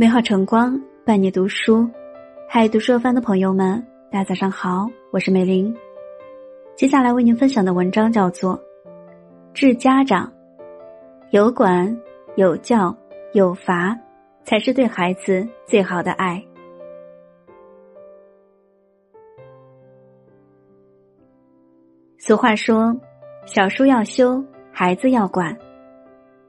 [0.00, 1.84] 美好晨光伴你读书，
[2.48, 5.76] 嗨，读书有范的朋友们，大家早上好，我是美玲。
[6.76, 8.56] 接下来为您分享的文章叫做
[9.52, 10.32] 《治家长》，
[11.30, 12.00] 有管
[12.36, 12.96] 有教
[13.32, 13.98] 有罚，
[14.44, 16.40] 才是对孩子最好的爱。
[22.18, 22.96] 俗话说
[23.46, 25.58] ：“小书要修，孩子要管。”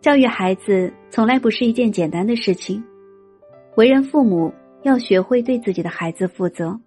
[0.02, 2.84] 教育孩子从来不是一件简单的事情。
[3.80, 6.78] 为人父母要学会对自己的孩子负责。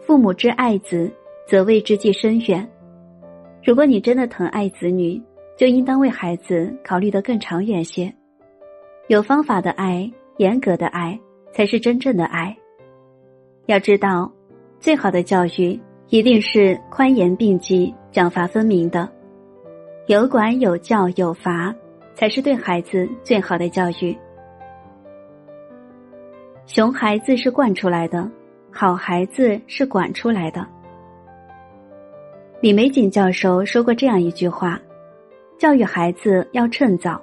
[0.00, 1.10] 父母之爱子，
[1.44, 2.70] 则为之计深远。
[3.64, 5.20] 如果你真的疼爱子女，
[5.56, 8.14] 就应当为孩子考虑得更长远些。
[9.08, 11.18] 有方法的爱，严格的爱，
[11.52, 12.56] 才是真正的爱。
[13.66, 14.30] 要知道，
[14.78, 15.80] 最好的教育
[16.10, 19.10] 一定是宽严并济、奖罚分明的。
[20.06, 21.74] 有管有教有罚，
[22.14, 24.16] 才是对孩子最好的教育。
[26.66, 28.30] 熊孩子是惯出来的，
[28.70, 30.66] 好孩子是管出来的。
[32.60, 34.80] 李玫瑾教授说过这样一句话
[35.58, 37.20] ：“教育孩子要趁早，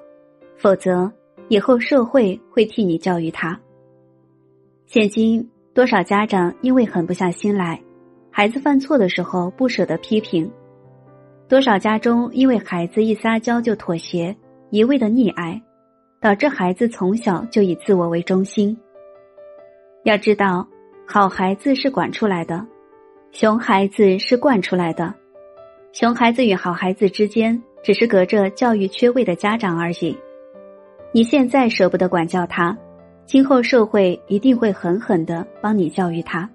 [0.58, 1.12] 否则
[1.48, 3.58] 以后社会会替你教育他。”
[4.86, 7.82] 现今多少家长因为狠不下心来，
[8.30, 10.48] 孩子犯错的时候不舍得批评；
[11.48, 14.36] 多少家中因为孩子一撒娇就妥协，
[14.70, 15.60] 一味的溺爱，
[16.20, 18.78] 导致孩子从小就以自我为中心。
[20.04, 20.66] 要知道，
[21.06, 22.66] 好孩子是管出来的，
[23.32, 25.14] 熊孩子是惯出来的。
[25.92, 30.18] 熊孩子与好孩子之间，只是隔着教育缺位的家长而已。
[31.12, 32.78] 你现在舍不得管教他，
[33.26, 36.50] 今后社会一定会狠狠的帮你教育他。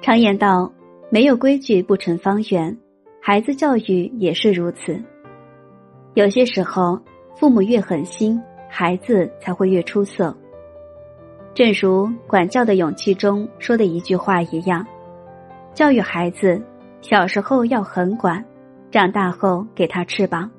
[0.00, 0.72] 常言道，
[1.10, 2.74] 没有规矩不成方圆，
[3.20, 4.98] 孩子教育也是如此。
[6.14, 6.98] 有些时候，
[7.36, 10.34] 父母越狠心，孩子才会越出色。
[11.52, 14.86] 正如《管教的勇气》中说的一句话一样，
[15.74, 16.62] 教育孩子，
[17.00, 18.44] 小时候要狠管，
[18.90, 20.50] 长大后给他翅膀，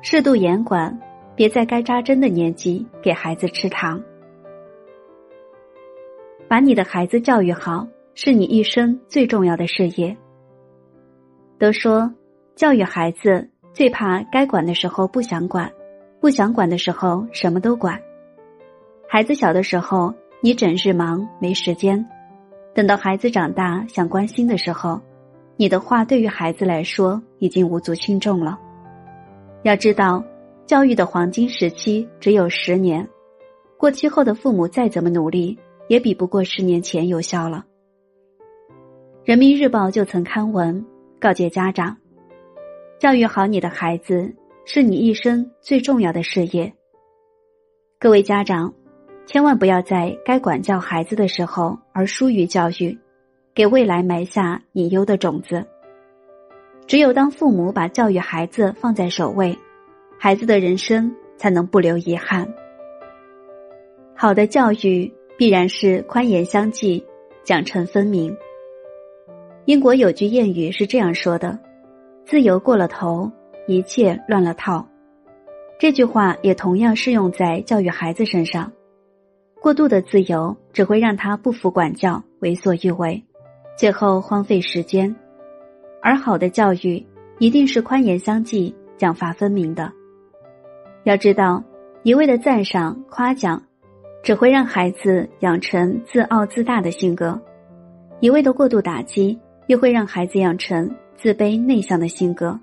[0.00, 0.98] 适度严管，
[1.34, 4.00] 别在该扎针的年纪给孩子吃糖。
[6.46, 10.16] 把你的孩子教育好，是你一生最重要的事业。
[11.58, 12.10] 都说
[12.54, 15.70] 教育孩子最怕该管的时候不想管，
[16.20, 18.00] 不想管的时候什么都管。
[19.10, 22.04] 孩子小的时候，你整日忙没时间；
[22.74, 25.00] 等到孩子长大想关心的时候，
[25.56, 28.58] 你的话对于孩子来说已经无足轻重了。
[29.62, 30.22] 要知道，
[30.66, 33.08] 教育的黄金时期只有十年，
[33.78, 35.58] 过期后的父母再怎么努力，
[35.88, 37.64] 也比不过十年前有效了。
[39.24, 40.84] 人民日报就曾刊文
[41.18, 41.96] 告诫家长：
[42.98, 44.34] 教育好你的孩子，
[44.66, 46.74] 是你一生最重要的事业。
[47.98, 48.74] 各位家长。
[49.28, 52.98] 千万不要在该管教孩子的时候而疏于教育，
[53.54, 55.66] 给未来埋下隐忧的种子。
[56.86, 59.58] 只有当父母把教育孩子放在首位，
[60.18, 62.48] 孩子的人生才能不留遗憾。
[64.16, 67.04] 好的教育必然是宽严相济，
[67.44, 68.34] 奖惩分明。
[69.66, 71.58] 英国有句谚语是这样说的
[72.24, 73.30] ：“自由过了头，
[73.66, 74.88] 一切乱了套。”
[75.78, 78.72] 这句话也同样适用在教育孩子身上。
[79.60, 83.22] 过度的自由只会让他不服管教，为所欲为，
[83.76, 85.12] 最后荒废时间；
[86.00, 87.04] 而好的教育
[87.38, 89.92] 一定是宽严相济、奖罚分明的。
[91.02, 91.62] 要知道，
[92.04, 93.60] 一味的赞赏、夸奖，
[94.22, 97.36] 只会让孩子养成自傲自大的性格；
[98.20, 102.58] 一味的过度打击，又会让孩子养成自卑内向的性格。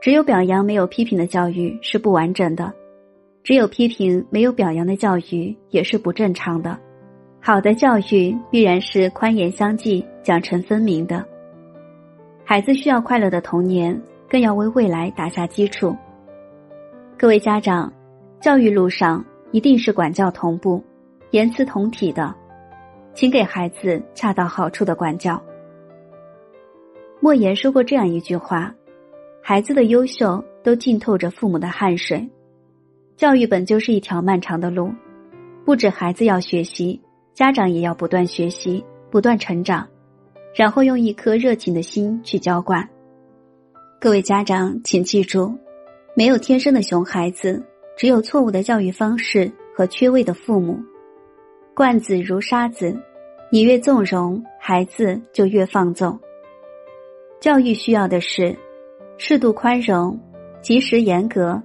[0.00, 2.72] 只有表扬没有批评的教育是不完整的。
[3.42, 6.78] 只有批评没有表扬的教育也是不正常的。
[7.40, 11.24] 好的教育必然是宽严相济、奖惩分明的。
[12.44, 15.96] 孩子需要快乐的童年，更要为未来打下基础。
[17.18, 17.92] 各位家长，
[18.40, 20.82] 教育路上一定是管教同步、
[21.30, 22.32] 言辞同体的，
[23.12, 25.42] 请给孩子恰到好处的管教。
[27.18, 28.72] 莫言说过这样一句话
[29.42, 32.28] ：“孩子的优秀都浸透着父母的汗水。”
[33.22, 34.92] 教育本就是一条漫长的路，
[35.64, 37.00] 不止孩子要学习，
[37.32, 39.86] 家长也要不断学习、不断成长，
[40.56, 42.88] 然后用一颗热情的心去浇灌。
[44.00, 45.56] 各位家长，请记住，
[46.16, 47.64] 没有天生的熊孩子，
[47.96, 50.80] 只有错误的教育方式和缺位的父母。
[51.76, 52.92] 惯子如沙子，
[53.52, 56.18] 你越纵容，孩子就越放纵。
[57.38, 58.58] 教育需要的是
[59.16, 60.18] 适度宽容，
[60.60, 61.62] 及时严格。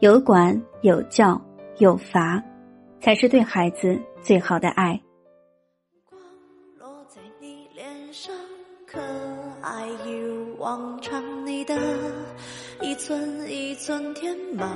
[0.00, 1.38] 有管有教
[1.76, 2.42] 有罚，
[3.02, 4.98] 才是对孩子最好的爱。
[6.08, 6.18] 光
[6.78, 8.34] 落在你脸上，
[8.86, 8.98] 可
[9.60, 11.78] 爱一如往常，你的
[12.80, 14.66] 一寸一寸填满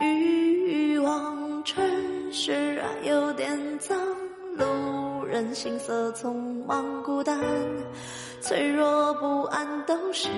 [0.00, 1.82] 欲望，城
[2.30, 3.98] 市啊有点脏，
[4.58, 7.40] 路人行色匆忙孤单，
[8.46, 10.28] 脆弱不安都是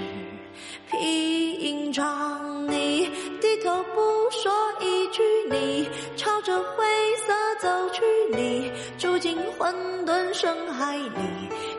[0.90, 2.66] 平常。
[2.66, 3.06] 你
[3.38, 4.00] 低头不
[4.30, 4.50] 说
[4.80, 6.86] 一句，你朝着灰
[7.26, 8.02] 色走去，
[8.34, 9.74] 你住进混
[10.06, 11.10] 沌深海里，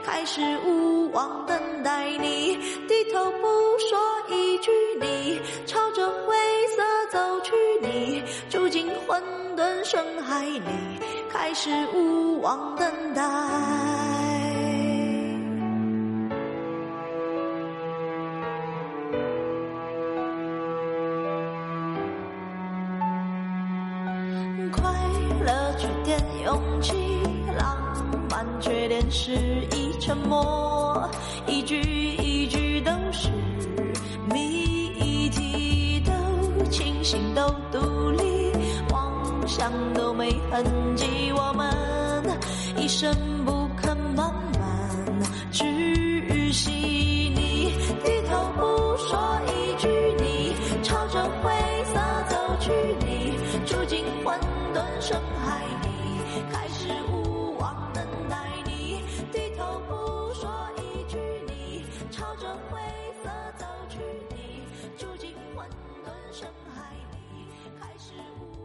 [0.06, 2.12] 开始无望等待。
[2.12, 2.56] 你
[2.88, 3.48] 低头不
[3.80, 4.00] 说
[4.30, 4.70] 一句，
[5.02, 6.36] 你朝着灰
[6.76, 8.22] 色走去，你
[8.52, 9.20] 住进混
[9.58, 10.62] 沌深海里，
[11.28, 14.19] 开始无望等待。
[25.44, 26.94] 了，缺点勇气，
[27.58, 27.78] 浪
[28.30, 29.32] 漫，缺点是
[29.76, 31.10] 一沉默，
[31.48, 33.30] 一句一句都是
[34.32, 38.52] 谜题，都清醒，都独立，
[38.92, 40.64] 妄想都没痕
[40.96, 41.70] 迹，我们
[42.78, 43.14] 一生
[43.46, 45.22] 不肯慢慢
[45.52, 46.72] 窒息。
[46.72, 49.88] 你低头不说一句，
[50.20, 50.54] 你
[50.84, 51.52] 朝着灰
[51.86, 52.72] 色走去，
[53.06, 53.34] 你
[53.66, 54.38] 住进混
[55.10, 59.02] 深海里开始无望等待你，
[59.32, 60.48] 低头不说
[60.78, 61.18] 一句
[61.48, 62.80] 你，朝着灰
[63.24, 63.28] 色
[63.58, 63.98] 走去
[64.30, 64.62] 你，
[65.00, 65.68] 住进混
[66.06, 67.48] 沌深海里，
[67.82, 68.59] 开始无。